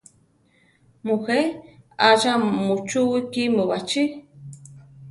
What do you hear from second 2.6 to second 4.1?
muchúwi kímu baʼchí?